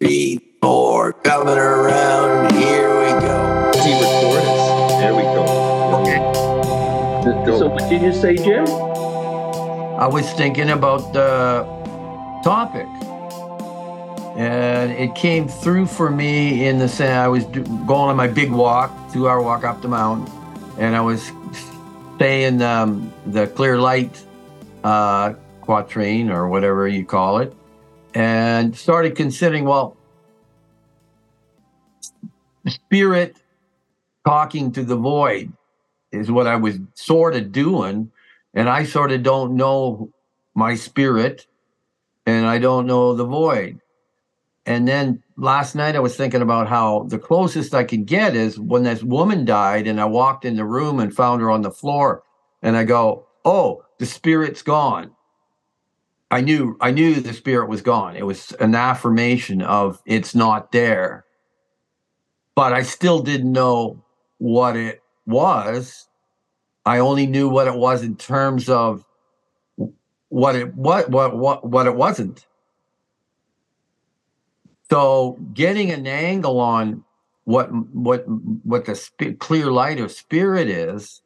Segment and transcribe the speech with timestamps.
[0.00, 2.54] Three, four, coming around.
[2.54, 3.70] Here we go.
[3.74, 4.92] See record us.
[4.92, 5.44] There we go.
[6.00, 7.58] Okay.
[7.58, 8.64] So what did you say, Jim?
[8.66, 11.66] I was thinking about the
[12.42, 12.86] topic.
[14.38, 18.50] And it came through for me in the sense I was going on my big
[18.50, 20.32] walk, two hour walk up the mountain,
[20.78, 21.30] and I was
[22.18, 24.24] saying um, the clear light
[24.82, 27.54] uh, quatrain or whatever you call it,
[28.14, 29.96] and started considering well,
[32.66, 33.36] spirit
[34.26, 35.52] talking to the void
[36.12, 38.10] is what I was sort of doing
[38.54, 40.10] and I sort of don't know
[40.54, 41.46] my spirit
[42.26, 43.80] and I don't know the void.
[44.66, 48.58] And then last night I was thinking about how the closest I could get is
[48.58, 51.70] when this woman died and I walked in the room and found her on the
[51.70, 52.22] floor
[52.62, 55.12] and I go, "Oh, the spirit's gone."
[56.30, 58.16] I knew I knew the spirit was gone.
[58.16, 61.24] It was an affirmation of it's not there.
[62.54, 64.04] But I still didn't know
[64.38, 66.08] what it was
[66.84, 69.04] I only knew what it was in terms of
[70.28, 72.46] what it what what what what it wasn't.
[74.90, 77.04] So getting an angle on
[77.44, 78.24] what what
[78.64, 81.22] what the sp- clear light of spirit is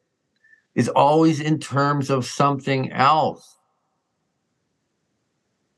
[0.74, 3.53] is always in terms of something else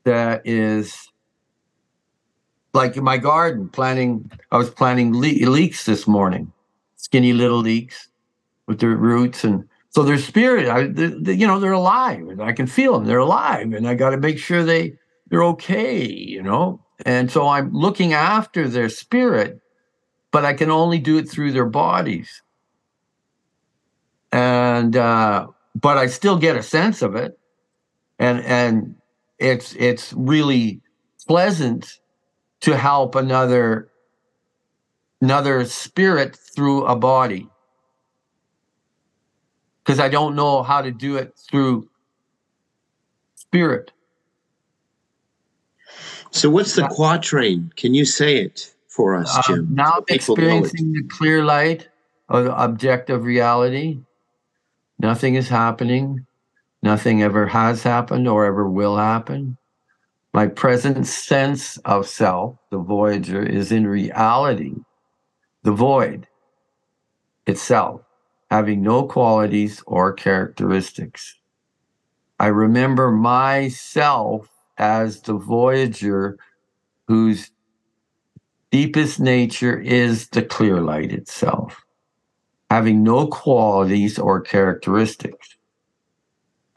[0.07, 1.11] that is
[2.73, 6.51] like in my garden planting i was planting le- leeks this morning
[6.95, 8.07] skinny little leeks
[8.67, 12.41] with their roots and so their spirit I, they, they, you know they're alive and
[12.41, 14.97] i can feel them they're alive and i got to make sure they
[15.27, 16.79] they're okay you know?
[17.05, 19.59] And so i'm looking after their spirit
[20.31, 22.41] but i can only do it through their bodies.
[24.31, 27.37] And uh but i still get a sense of it.
[28.19, 28.95] And and
[29.39, 30.81] it's it's really
[31.27, 31.99] pleasant
[32.61, 33.89] to help another
[35.21, 37.47] another spirit through a body
[39.83, 41.89] because I don't know how to do it through
[43.35, 43.91] spirit.
[46.31, 47.71] So what's the quatrain?
[47.77, 49.67] Can you say it for us, Uh, Jim?
[49.73, 50.73] now So I'm people know it.
[50.73, 51.87] experiencing the clear light
[52.29, 54.01] of objective reality.
[54.99, 56.25] Nothing is happening.
[56.83, 59.57] Nothing ever has happened or ever will happen.
[60.33, 64.75] My present sense of self, the Voyager, is in reality
[65.63, 66.27] the void
[67.45, 68.01] itself,
[68.51, 71.35] having no qualities or characteristics.
[72.39, 76.37] I remember myself as the Voyager
[77.07, 77.51] whose
[78.71, 81.83] deepest nature is the clear light itself,
[82.69, 85.56] having no qualities or characteristics.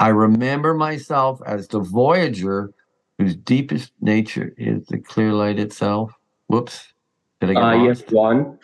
[0.01, 2.73] I remember myself as the Voyager
[3.19, 6.11] whose deepest nature is the clear light itself.
[6.47, 6.95] Whoops.
[7.41, 8.01] Did I get Uh, lost?
[8.05, 8.59] yes, one.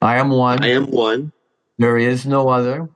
[0.00, 0.64] I am one.
[0.64, 1.32] I am one.
[1.78, 2.88] There is no other.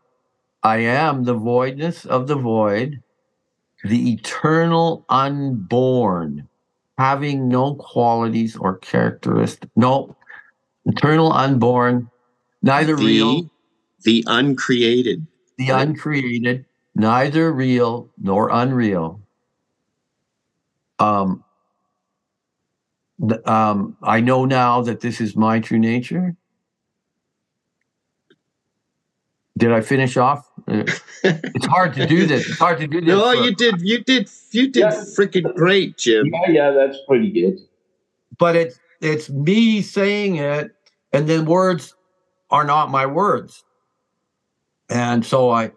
[0.63, 3.03] I am the voidness of the void,
[3.85, 6.49] the eternal unborn,
[6.97, 9.71] having no qualities or characteristics.
[9.77, 10.17] No,
[10.87, 12.11] eternal unborn,
[12.63, 15.27] neither real, The, the uncreated.
[15.59, 16.65] the uncreated,
[16.95, 19.21] neither real nor unreal.
[20.99, 21.45] Um,
[23.45, 26.37] um, I know now that this is my true nature.
[29.59, 30.49] Did I finish off?
[30.67, 30.85] Uh,
[31.23, 32.49] It's hard to do this.
[32.49, 33.09] It's hard to do this.
[33.09, 33.81] No, for- you did.
[33.83, 34.31] You did.
[34.53, 34.91] You did Yeah.
[35.17, 36.27] freaking great, Jim.
[36.33, 37.59] Yeah, yeah, that's pretty good.
[38.39, 40.75] but it's it's me saying it,
[41.13, 41.95] and then words
[42.51, 43.65] are not my words.
[44.89, 45.73] And so I,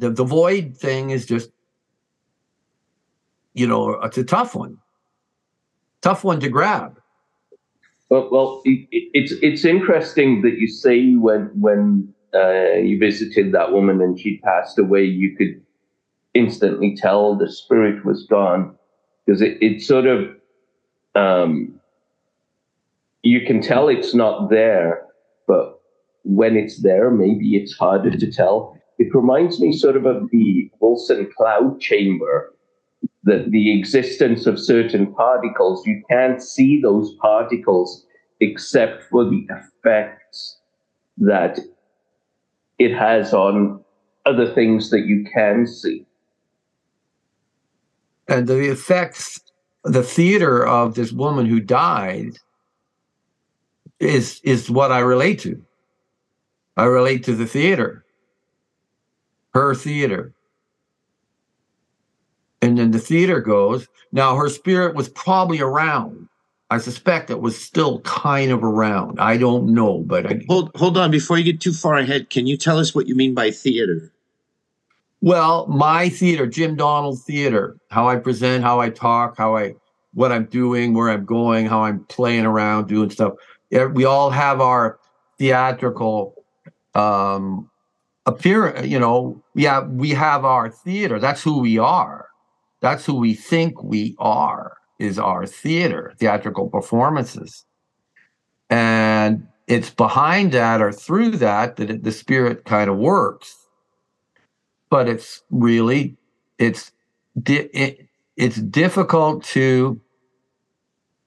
[0.00, 1.50] the the void thing is just,
[3.54, 4.78] you know, it's a tough one.
[6.00, 6.98] Tough one to grab.
[8.08, 13.52] Well, well, it, it- it's it's interesting that you say when when uh, you visited
[13.52, 15.60] that woman and she passed away, you could
[16.34, 18.74] instantly tell the spirit was gone
[19.26, 20.28] because it, it sort of
[21.14, 21.74] um,
[23.22, 25.04] you can tell it's not there,
[25.46, 25.80] but
[26.24, 28.76] when it's there, maybe it's harder to tell.
[29.00, 32.54] It reminds me sort of of the Wilson cloud chamber
[33.24, 38.04] that the existence of certain particles, you can't see those particles
[38.40, 40.58] except for the effects
[41.16, 41.58] that
[42.78, 43.82] it has on
[44.26, 46.06] other things that you can see.
[48.28, 49.40] and the effects
[49.82, 52.36] the theater of this woman who died
[53.98, 55.60] is is what i relate to.
[56.76, 58.04] I relate to the theater
[59.54, 60.32] her theater
[62.62, 66.28] and then the theater goes now her spirit was probably around
[66.72, 69.18] I suspect it was still kind of around.
[69.18, 72.30] I don't know, but I, Hold hold on before you get too far ahead.
[72.30, 74.12] Can you tell us what you mean by theater?
[75.20, 79.74] well, my theater, Jim Donald Theater, how I present, how I talk, how I
[80.14, 83.34] what I'm doing, where I'm going, how I'm playing around, doing stuff.
[83.70, 84.98] We all have our
[85.38, 86.34] theatrical
[86.94, 87.69] um
[88.30, 91.18] appear you know yeah we have our theater.
[91.18, 92.28] That's who we are.
[92.80, 97.64] That's who we think we are is our theater theatrical performances.
[98.68, 103.56] And it's behind that or through that that it, the spirit kind of works.
[104.90, 106.16] But it's really
[106.58, 106.92] it's
[107.46, 110.00] it, it's difficult to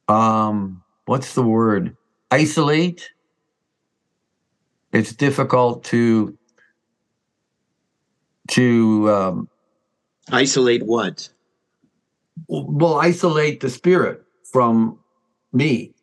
[0.07, 1.95] um what's the word?
[2.31, 3.09] Isolate.
[4.91, 6.37] It's difficult to
[8.49, 9.49] to um,
[10.31, 11.29] Isolate what?
[12.47, 14.97] well isolate the spirit from
[15.51, 15.93] me.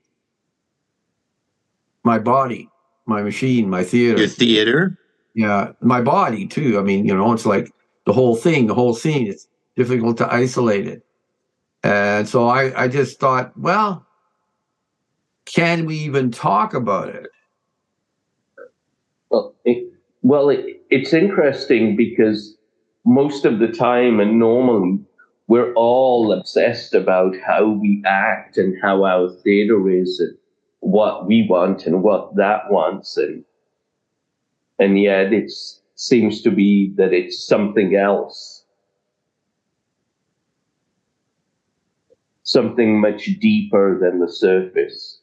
[2.04, 2.68] My body
[3.06, 4.20] my machine my theater.
[4.20, 4.98] Your theater?
[5.34, 6.78] yeah my body too.
[6.78, 7.72] I mean you know it's like
[8.04, 11.04] the whole thing the whole scene it's difficult to isolate it.
[11.82, 14.06] And so i i just thought well
[15.46, 17.30] can we even talk about it?
[19.30, 19.92] Well, it,
[20.22, 22.56] well, it, it's interesting because
[23.04, 24.98] most of the time and normally
[25.46, 30.36] we're all obsessed about how we act and how our theater is and
[30.80, 33.44] what we want and what that wants and
[34.78, 35.52] and yet it
[35.94, 38.64] seems to be that it's something else.
[42.42, 45.19] Something much deeper than the surface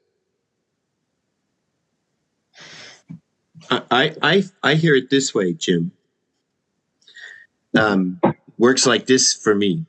[3.69, 5.91] I I I, hear it this way, Jim.
[7.75, 8.19] Um,
[8.57, 9.85] works like this for me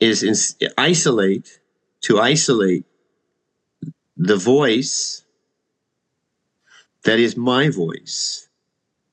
[0.00, 0.34] is in,
[0.76, 1.60] isolate
[2.02, 2.84] to isolate
[4.16, 5.24] the voice
[7.04, 8.48] that is my voice,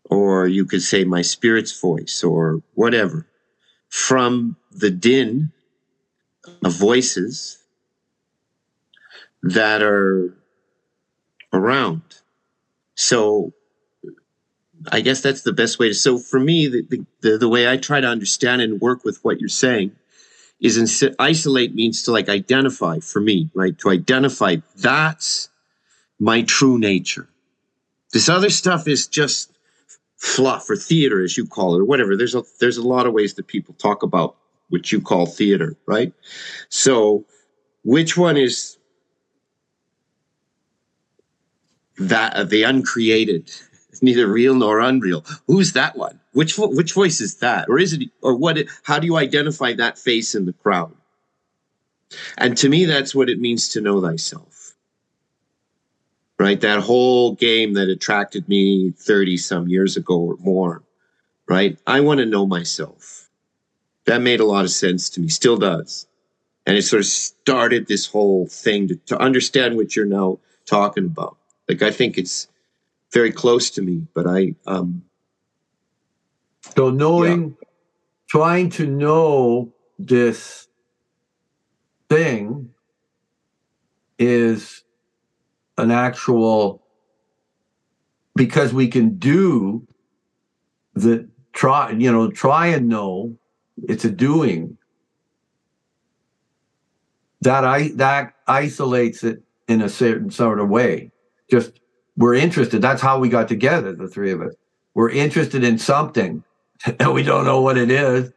[0.06, 3.26] or you could say my spirit's voice, or whatever,
[3.90, 5.52] from the din
[6.64, 7.58] of voices
[9.42, 10.36] that are
[11.54, 12.02] around.
[12.96, 13.54] So
[14.92, 15.94] I guess that's the best way to.
[15.94, 19.40] So for me, the, the, the, way I try to understand and work with what
[19.40, 19.92] you're saying
[20.60, 23.78] is in, isolate means to like identify for me, right?
[23.80, 25.50] To identify that's
[26.20, 27.28] my true nature.
[28.12, 29.52] This other stuff is just
[30.18, 32.16] fluff or theater, as you call it, or whatever.
[32.16, 34.36] There's a there's a lot of ways that people talk about
[34.70, 36.14] what you call theater, right?
[36.70, 37.26] So
[37.84, 38.78] which one is
[41.98, 43.52] that uh, the uncreated?
[44.00, 45.26] It's neither real nor unreal.
[45.48, 46.22] Who's that one?
[46.32, 48.58] Which which voice is that, or is it, or what?
[48.84, 50.96] How do you identify that face in the crowd?
[52.38, 54.78] And to me, that's what it means to know thyself.
[56.40, 60.82] Right, that whole game that attracted me thirty some years ago or more.
[61.46, 63.28] Right, I want to know myself.
[64.06, 66.08] That made a lot of sense to me, still does,
[66.66, 71.04] and it sort of started this whole thing to, to understand what you're now talking
[71.06, 71.36] about.
[71.68, 72.48] Like I think it's
[73.12, 75.04] very close to me, but I um
[76.76, 77.56] So knowing,
[78.28, 80.68] trying to know this
[82.10, 82.72] thing
[84.18, 84.84] is
[85.78, 86.84] an actual
[88.36, 89.88] because we can do
[90.94, 93.38] the try, you know, try and know
[93.84, 94.78] it's a doing
[97.42, 101.12] that I that isolates it in a certain sort of way.
[101.50, 101.80] Just
[102.20, 102.82] we're interested.
[102.82, 104.54] That's how we got together, the three of us.
[104.94, 106.44] We're interested in something
[107.00, 108.32] and we don't know what it is.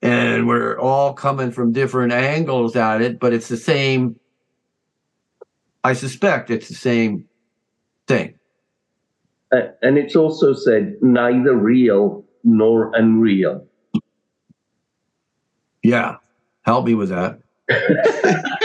[0.00, 4.18] And we're all coming from different angles at it, but it's the same.
[5.84, 7.26] I suspect it's the same
[8.06, 8.34] thing.
[9.52, 13.66] Uh, and it's also said neither real nor unreal.
[15.82, 16.16] Yeah.
[16.62, 17.40] Help me with that.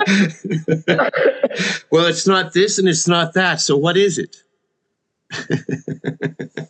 [1.90, 3.60] well, it's not this and it's not that.
[3.60, 4.36] So what is it?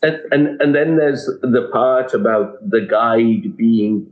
[0.03, 4.11] and, and and then there's the part about the guide being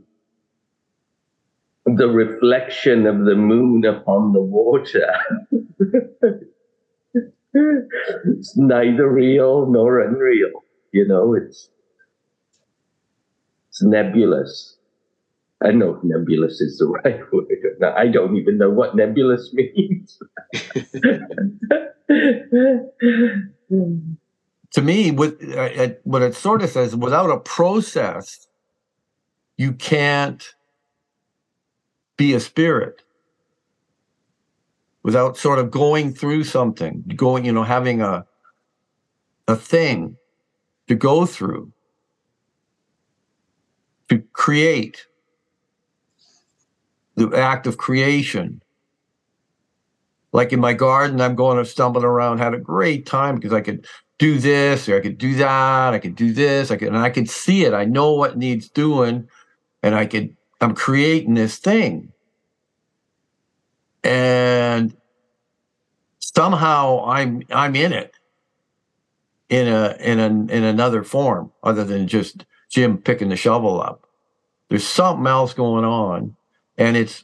[1.85, 5.13] the reflection of the moon upon the water.
[7.53, 10.63] it's neither real nor unreal.
[10.91, 11.69] You know, it's
[13.69, 14.74] it's nebulous.
[15.63, 17.47] I don't know if nebulous is the right word.
[17.97, 20.19] I don't even know what nebulous means.
[24.71, 28.47] to me, uh, what it sort of says, without a process,
[29.57, 30.55] you can't
[32.17, 33.01] be a spirit.
[35.03, 38.25] without sort of going through something, going, you know, having a
[39.47, 40.17] a thing
[40.87, 41.71] to go through
[44.09, 45.05] to create
[47.15, 48.61] the act of creation.
[50.31, 53.61] Like in my garden, I'm going to stumbling around, had a great time because I
[53.61, 56.97] could do this or I could do that, I could do this, I could and
[56.97, 57.73] I could see it.
[57.73, 59.27] I know what needs doing,
[59.81, 62.11] and I could I'm creating this thing.
[64.03, 64.95] And
[66.19, 68.13] somehow I'm I'm in it
[69.49, 74.07] in a in a in another form other than just Jim picking the shovel up.
[74.69, 76.35] There's something else going on,
[76.77, 77.23] and it's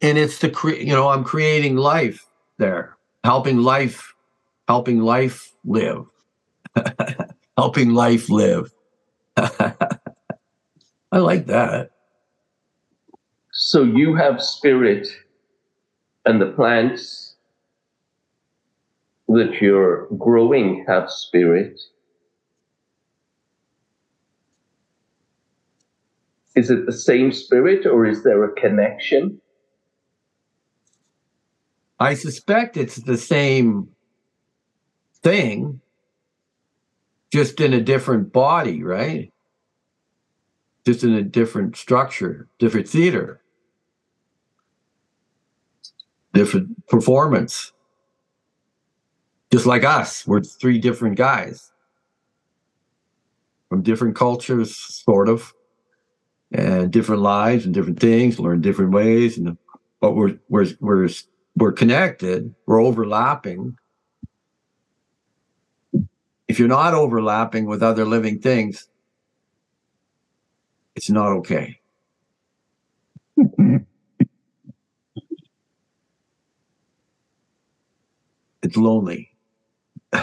[0.00, 2.26] and it's the cre- you know I'm creating life
[2.58, 4.14] there, helping life,
[4.68, 6.06] helping life live,
[7.56, 8.72] helping life live.
[9.36, 11.90] I like that.
[13.52, 15.06] So you have spirit,
[16.24, 17.36] and the plants
[19.28, 21.80] that you're growing have spirit.
[26.54, 29.40] Is it the same spirit or is there a connection?
[31.98, 33.88] I suspect it's the same
[35.22, 35.80] thing,
[37.32, 39.32] just in a different body, right?
[40.84, 43.40] Just in a different structure, different theater,
[46.34, 47.72] different performance.
[49.52, 51.72] Just like us, we're three different guys
[53.68, 55.54] from different cultures, sort of
[56.52, 59.56] and different lives and different things, learn different ways, and
[60.00, 61.08] but we're we're we're
[61.56, 62.54] we're connected.
[62.66, 63.76] We're overlapping.
[66.48, 68.88] If you're not overlapping with other living things,
[70.94, 71.80] it's not okay.
[78.62, 79.30] it's lonely.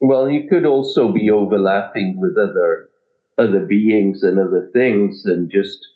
[0.00, 2.88] well, you could also be overlapping with other
[3.38, 5.86] other beings and other things and just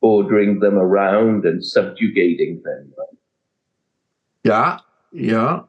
[0.00, 2.92] ordering them around and subjugating them.
[4.44, 4.78] Yeah,
[5.12, 5.62] yeah.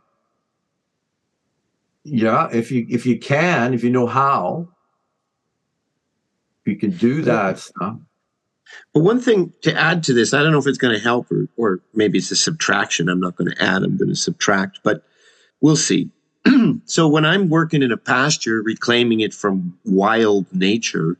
[2.03, 4.69] Yeah, if you if you can, if you know how,
[6.65, 7.97] you can do that stuff.
[8.93, 11.31] But one thing to add to this, I don't know if it's going to help
[11.31, 13.09] or, or maybe it's a subtraction.
[13.09, 15.03] I'm not going to add, I'm going to subtract, but
[15.61, 16.09] we'll see.
[16.85, 21.17] so when I'm working in a pasture, reclaiming it from wild nature,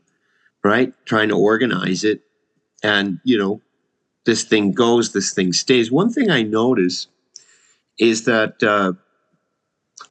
[0.62, 0.92] right?
[1.04, 2.22] Trying to organize it,
[2.82, 3.60] and you know,
[4.24, 5.90] this thing goes, this thing stays.
[5.90, 7.06] One thing I notice
[7.98, 8.92] is that uh,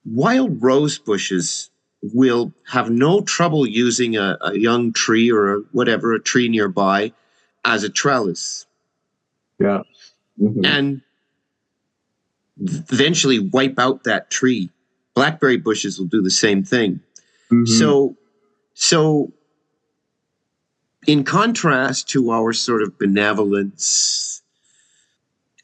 [0.05, 1.69] wild rose bushes
[2.01, 7.11] will have no trouble using a, a young tree or a, whatever, a tree nearby,
[7.65, 8.65] as a trellis.
[9.59, 9.81] Yeah.
[10.41, 10.65] Mm-hmm.
[10.65, 11.01] And
[12.61, 14.69] eventually wipe out that tree
[15.19, 17.01] blackberry bushes will do the same thing.
[17.51, 17.65] Mm-hmm.
[17.65, 18.15] So,
[18.73, 19.33] so
[21.05, 24.41] in contrast to our sort of benevolence,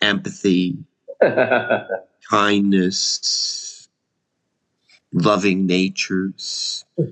[0.01, 0.75] empathy,
[2.29, 3.87] kindness,
[5.13, 6.83] loving natures.
[6.97, 7.09] the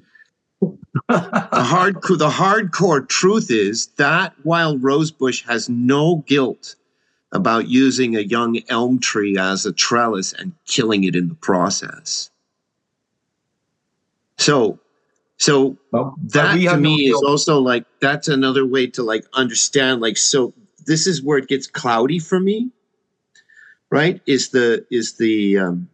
[1.09, 6.75] hard the hardcore truth is that wild rosebush has no guilt
[7.31, 12.29] about using a young elm tree as a trellis and killing it in the process.
[14.43, 14.79] So,
[15.38, 20.01] so well, that to me no is also like that's another way to like understand.
[20.01, 20.53] Like, so
[20.85, 22.71] this is where it gets cloudy for me,
[23.89, 24.21] right?
[24.25, 25.89] Is the is the um,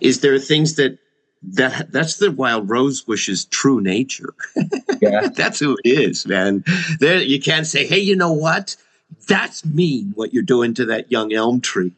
[0.00, 0.98] is there things that
[1.42, 4.34] that that's the wild rose bush's true nature.
[5.00, 6.64] Yeah, that's who it is, man.
[6.98, 8.74] There, you can't say, "Hey, you know what?
[9.28, 11.92] That's mean what you're doing to that young elm tree."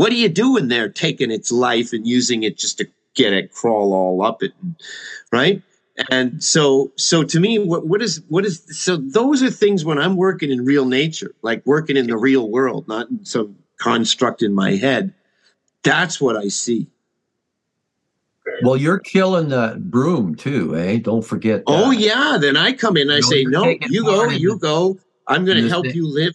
[0.00, 3.52] What are you doing there, taking its life and using it just to get it
[3.52, 4.54] crawl all up it,
[5.30, 5.62] right?
[6.10, 8.96] And so, so to me, what, what is what is so?
[8.96, 12.88] Those are things when I'm working in real nature, like working in the real world,
[12.88, 15.12] not in some construct in my head.
[15.82, 16.86] That's what I see.
[18.62, 20.96] Well, you're killing the broom too, eh?
[20.96, 21.62] Don't forget.
[21.66, 21.84] Oh, that.
[21.84, 22.38] Oh yeah.
[22.40, 24.98] Then I come in and I say, no, you go, you go.
[25.26, 26.32] I'm going to help you live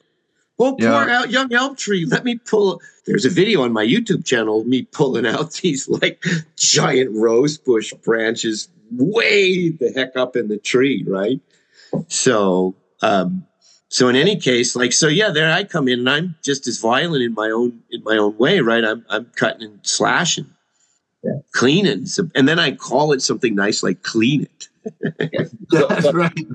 [0.57, 0.91] well, yeah.
[0.91, 2.05] poor out young elm tree.
[2.05, 2.81] Let me pull.
[3.05, 6.23] There's a video on my YouTube channel me pulling out these like
[6.55, 11.39] giant rose bush branches way the heck up in the tree, right?
[12.07, 13.45] So, um,
[13.89, 16.79] so in any case, like so, yeah, there I come in and I'm just as
[16.79, 18.83] violent in my own in my own way, right?
[18.83, 20.49] I'm I'm cutting and slashing,
[21.23, 21.39] yeah.
[21.53, 24.51] cleaning, and then I call it something nice like clean it.
[24.54, 24.54] So-
[25.19, 26.45] That's but- right.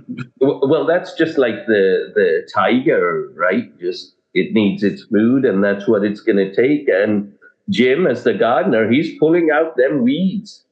[0.41, 3.77] well, that's just like the the tiger, right?
[3.81, 6.89] Just it needs its food, and that's what it's going to take.
[6.89, 7.33] And
[7.69, 10.65] Jim, as the gardener, he's pulling out them weeds.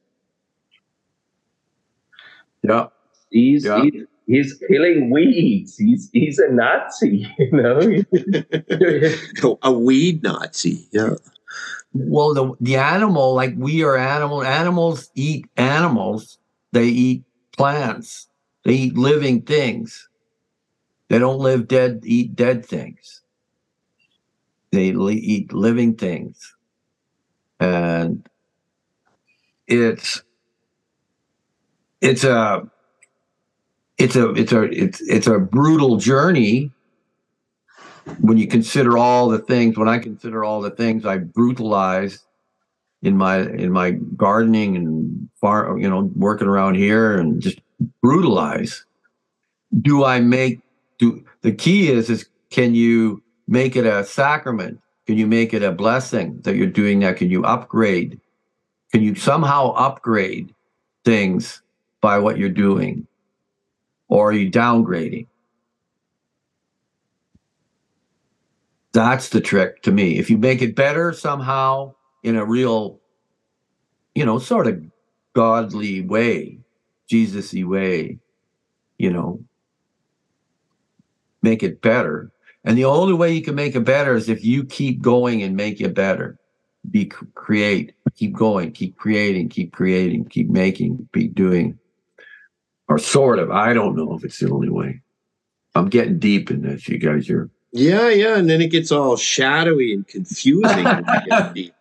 [2.63, 2.87] Yeah.
[3.31, 3.83] He's Yeah.
[3.83, 5.77] he's, he's killing weeds.
[5.77, 7.79] He's he's a Nazi, you know.
[9.63, 10.87] a weed Nazi.
[10.91, 11.15] Yeah.
[11.93, 14.43] Well, the the animal, like we are animal.
[14.43, 16.37] Animals eat animals.
[16.71, 17.23] They eat
[17.59, 18.29] plants.
[18.63, 20.07] They eat living things.
[21.09, 22.03] They don't live dead.
[22.05, 23.21] Eat dead things.
[24.71, 26.55] They li- eat living things,
[27.59, 28.29] and
[29.67, 30.23] it's
[32.01, 32.69] it's a
[33.97, 36.71] it's a it's a it's it's a brutal journey
[38.21, 42.23] when you consider all the things when i consider all the things i brutalized
[43.01, 47.59] in my in my gardening and far you know working around here and just
[48.01, 48.85] brutalize.
[49.81, 50.59] Do i make
[50.97, 54.79] do the key is is can you make it a sacrament?
[55.05, 57.17] Can you make it a blessing that you're doing that?
[57.17, 58.19] Can you upgrade?
[58.91, 60.53] Can you somehow upgrade
[61.05, 61.61] things
[62.01, 63.07] by what you're doing?
[64.07, 65.27] Or are you downgrading?
[68.91, 70.17] That's the trick to me.
[70.17, 72.99] If you make it better somehow in a real,
[74.15, 74.83] you know, sort of
[75.33, 76.59] godly way,
[77.07, 78.19] Jesus-y way,
[78.97, 79.43] you know,
[81.41, 82.31] make it better.
[82.63, 85.55] And the only way you can make it better is if you keep going and
[85.55, 86.37] make it better.
[86.89, 91.77] Be create, keep going, keep creating, keep creating, keep making, keep doing.
[92.87, 93.51] Or sort of.
[93.51, 95.01] I don't know if it's the only way.
[95.75, 97.29] I'm getting deep in this, you guys.
[97.29, 98.37] You're Yeah, yeah.
[98.37, 100.61] And then it gets all shadowy and confusing.
[100.83, 101.73] when you get deep.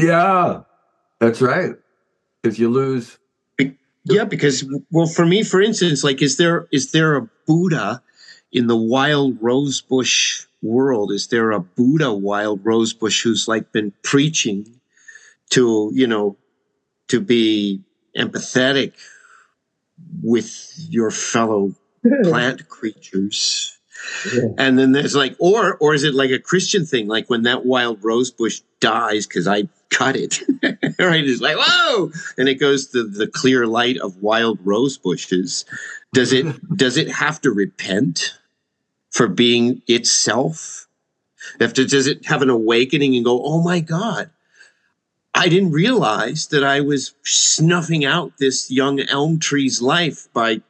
[0.00, 0.62] Yeah,
[1.18, 1.74] that's right.
[2.42, 3.18] If you lose,
[4.04, 8.02] Yeah, because well, for me, for instance, like, is there is there a Buddha
[8.50, 11.12] in the wild rosebush world?
[11.12, 14.80] Is there a Buddha wild rosebush who's like been preaching
[15.50, 16.36] to you know
[17.08, 17.82] to be
[18.16, 18.92] empathetic
[20.22, 21.74] with your fellow
[22.24, 23.76] plant creatures?
[24.32, 24.44] Yeah.
[24.56, 27.06] And then there's like, or or is it like a Christian thing?
[27.06, 30.40] Like when that wild rosebush dies because I cut it,
[30.98, 31.24] right?
[31.24, 35.64] It's like whoa, and it goes to the clear light of wild rose bushes.
[36.12, 38.38] Does it does it have to repent
[39.10, 40.86] for being itself?
[41.60, 44.30] After does it have an awakening and go, oh my God,
[45.34, 50.60] I didn't realize that I was snuffing out this young elm tree's life by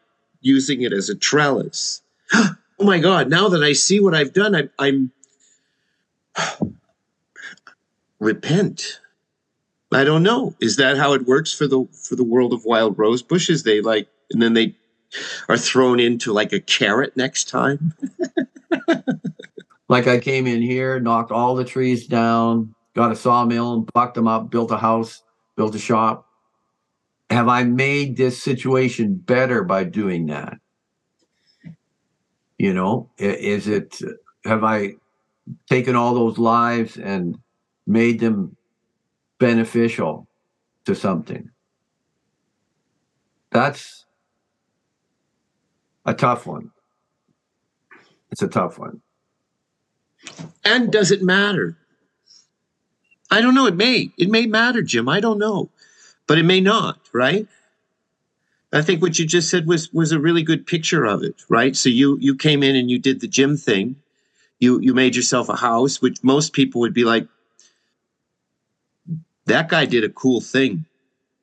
[0.40, 2.02] using it as a trellis.
[2.80, 5.12] oh my god now that i see what i've done I, i'm
[8.18, 9.00] repent
[9.92, 12.98] i don't know is that how it works for the for the world of wild
[12.98, 14.74] rose bushes they like and then they
[15.48, 17.92] are thrown into like a carrot next time
[19.90, 24.14] like I came in here, knocked all the trees down, got a sawmill and bucked
[24.14, 25.22] them up, built a house,
[25.56, 26.28] built a shop.
[27.28, 30.58] Have I made this situation better by doing that?
[32.56, 34.00] You know, is it,
[34.44, 34.94] have I
[35.68, 37.38] taken all those lives and
[37.86, 38.56] made them
[39.40, 40.28] beneficial
[40.84, 41.50] to something?
[43.50, 44.04] That's
[46.06, 46.70] a tough one.
[48.30, 49.02] It's a tough one.
[50.64, 51.76] and does it matter?
[53.30, 53.66] I don't know.
[53.66, 54.12] It may.
[54.16, 55.08] It may matter jim.
[55.08, 55.70] I don't know.
[56.28, 57.48] But it may not right?
[58.72, 61.74] I think what you just said was was a really good picture of it right?
[61.74, 63.96] So you you came in and you did the Jim thing.
[64.60, 67.26] You you made yourself a house which most people would be like
[69.50, 70.86] that guy did a cool thing.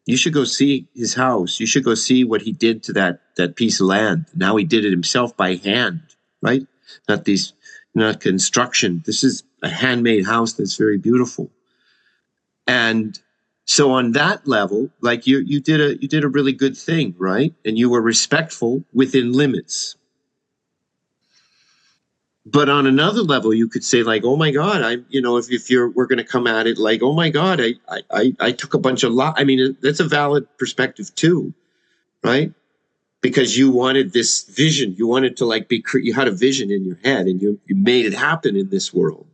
[0.05, 1.59] You should go see his house.
[1.59, 4.25] You should go see what he did to that that piece of land.
[4.35, 6.01] Now he did it himself by hand
[6.41, 6.65] right?
[7.07, 7.53] Not these
[7.95, 9.01] not construction.
[9.05, 11.49] This is a handmade house that's very beautiful.
[12.67, 13.19] And
[13.65, 17.15] so on that level like you you did a you did a really good thing
[17.17, 17.53] right?
[17.65, 19.95] And you were respectful within limits
[22.51, 25.51] but on another level you could say like oh my god i you know if,
[25.51, 27.73] if you're we're going to come at it like oh my god i
[28.11, 31.53] i i, took a bunch of lot i mean that's a valid perspective too
[32.23, 32.53] right?
[33.21, 34.95] Because you wanted this vision.
[34.97, 37.75] You wanted to like be you had a vision in your head and you you
[37.75, 39.27] made it happen in this world.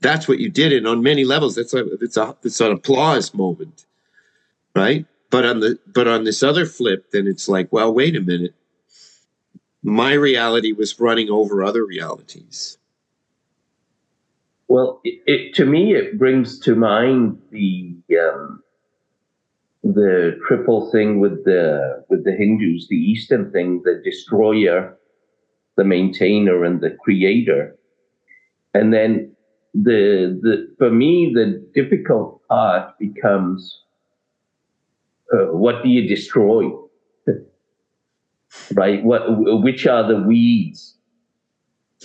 [0.00, 0.72] That's what you did.
[0.72, 3.86] And on many levels that's a it's a it's an applause moment
[4.74, 5.06] right?
[5.30, 8.54] But on the but on this other flip then it's like well wait a minute
[9.86, 12.76] my reality was running over other realities
[14.68, 18.62] Well, it, it, to me, it brings to mind the um,
[19.84, 24.98] the triple thing with the with the Hindus, the Eastern thing, the destroyer,
[25.76, 27.76] the maintainer, and the creator.
[28.74, 29.36] And then
[29.74, 33.82] the the for me the difficult part becomes
[35.32, 36.70] uh, what do you destroy?
[38.74, 39.02] Right?
[39.02, 39.22] What
[39.62, 40.96] which are the weeds?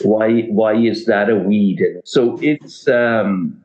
[0.03, 1.81] Why why is that a weed?
[2.05, 3.63] So it's um,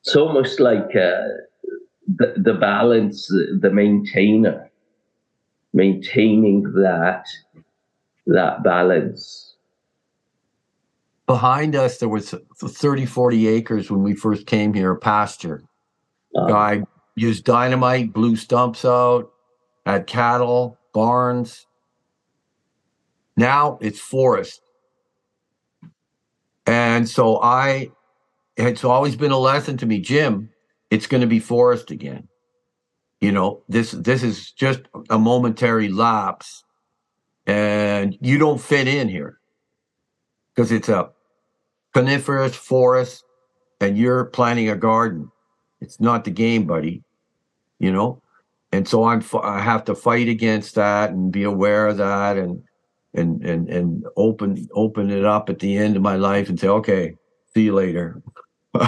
[0.00, 1.28] it's almost like uh,
[2.06, 4.70] the, the balance, the maintainer,
[5.72, 7.24] maintaining that
[8.26, 9.54] that balance.
[11.26, 15.64] Behind us, there was 30, 40 acres when we first came here, pasture.
[16.36, 16.82] Um, Guy
[17.16, 19.32] used dynamite, blew stumps out,
[19.84, 21.66] had cattle, barns.
[23.36, 24.60] Now it's forest.
[26.66, 27.90] And so I,
[28.56, 30.50] it's always been a lesson to me, Jim,
[30.90, 32.28] it's going to be forest again.
[33.20, 36.62] You know, this this is just a momentary lapse,
[37.46, 39.38] and you don't fit in here
[40.54, 41.10] because it's a
[41.94, 43.24] coniferous forest,
[43.80, 45.30] and you're planting a garden.
[45.80, 47.02] It's not the game, buddy.
[47.78, 48.20] You know,
[48.74, 52.62] and so I'm I have to fight against that and be aware of that and
[53.14, 56.68] and and and open open it up at the end of my life and say,
[56.68, 57.16] okay,
[57.54, 58.22] see you later.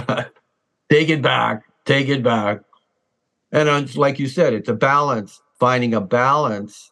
[0.89, 2.59] Take it back take it back.
[3.51, 6.91] And like you said, it's a balance, finding a balance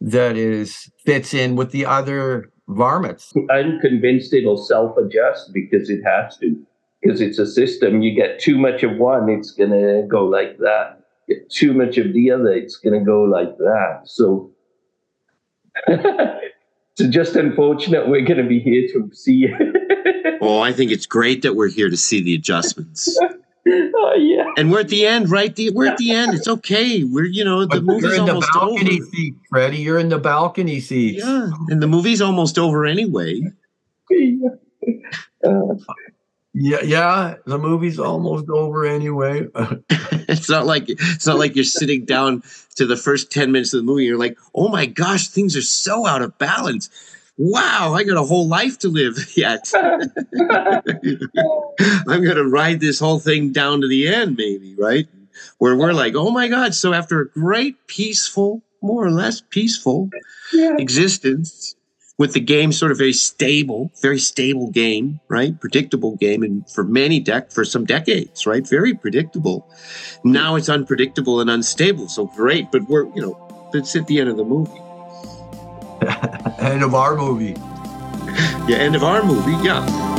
[0.00, 3.32] that is fits in with the other varmints.
[3.50, 6.60] I'm convinced it'll self-adjust because it has to.
[7.00, 8.02] Because it's a system.
[8.02, 11.01] You get too much of one, it's gonna go like that.
[11.32, 14.02] Get too much of the other, it's gonna go like that.
[14.04, 14.50] So
[15.86, 20.38] it's just unfortunate we're gonna be here to see it.
[20.40, 23.18] oh, I think it's great that we're here to see the adjustments.
[23.68, 24.44] oh yeah.
[24.56, 25.54] And we're at the end, right?
[25.54, 26.34] The, we're at the end.
[26.34, 27.04] It's okay.
[27.04, 29.10] We're you know the but movie's you're in almost the balcony over.
[29.10, 29.76] seat, Freddie.
[29.78, 31.18] You're in the balcony seat.
[31.18, 33.42] Yeah, and the movie's almost over anyway.
[35.44, 35.74] Uh,
[36.54, 37.34] yeah, yeah.
[37.46, 39.48] The movie's almost over anyway.
[40.28, 42.42] it's not like it's not like you're sitting down
[42.76, 44.04] to the first ten minutes of the movie.
[44.04, 46.90] You're like, oh my gosh, things are so out of balance
[47.36, 49.70] wow, I got a whole life to live yet.
[49.74, 50.82] I'm
[52.06, 55.08] going to ride this whole thing down to the end, maybe, right?
[55.58, 56.74] Where we're like, oh my God.
[56.74, 60.10] So after a great, peaceful, more or less peaceful
[60.52, 60.76] yeah.
[60.78, 61.74] existence,
[62.18, 65.58] with the game sort of very stable, very stable game, right?
[65.60, 68.66] Predictable game, and for many deck for some decades, right?
[68.66, 69.68] Very predictable.
[70.24, 72.08] Now it's unpredictable and unstable.
[72.08, 74.78] So great, but we're you know, it's at the end of the movie.
[76.58, 77.54] end of our movie.
[78.68, 79.52] Yeah, end of our movie.
[79.64, 80.11] Yeah.